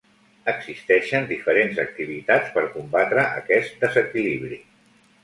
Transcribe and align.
Existeixen 0.51 1.27
diferents 1.31 1.81
activitats 1.83 2.55
per 2.55 2.63
combatre 2.79 3.27
aquest 3.43 3.77
desequilibri. 3.85 4.59